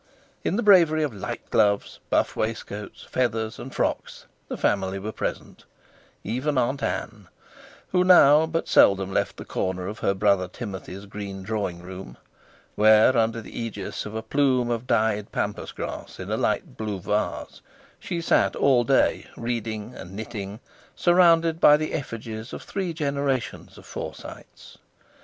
In 0.43 0.55
the 0.55 0.63
bravery 0.63 1.03
of 1.03 1.13
light 1.13 1.47
gloves, 1.51 1.99
buff 2.09 2.35
waistcoats, 2.35 3.03
feathers 3.03 3.59
and 3.59 3.71
frocks, 3.71 4.25
the 4.47 4.57
family 4.57 4.97
were 4.97 5.11
present, 5.11 5.63
even 6.23 6.57
Aunt 6.57 6.81
Ann, 6.81 7.27
who 7.89 8.03
now 8.03 8.47
but 8.47 8.67
seldom 8.67 9.13
left 9.13 9.37
the 9.37 9.45
corner 9.45 9.85
of 9.85 9.99
her 9.99 10.15
brother 10.15 10.47
Timothy's 10.47 11.05
green 11.05 11.43
drawing 11.43 11.83
room, 11.83 12.17
where, 12.73 13.15
under 13.15 13.41
the 13.41 13.55
aegis 13.55 14.07
of 14.07 14.15
a 14.15 14.23
plume 14.23 14.71
of 14.71 14.87
dyed 14.87 15.31
pampas 15.31 15.71
grass 15.71 16.19
in 16.19 16.31
a 16.31 16.35
light 16.37 16.75
blue 16.77 16.99
vase, 16.99 17.61
she 17.99 18.21
sat 18.21 18.55
all 18.55 18.83
day 18.83 19.27
reading 19.37 19.93
and 19.93 20.13
knitting, 20.15 20.61
surrounded 20.95 21.59
by 21.61 21.77
the 21.77 21.93
effigies 21.93 22.53
of 22.53 22.63
three 22.63 22.91
generations 22.91 23.77
of 23.77 23.85
Forsytes. 23.85 24.79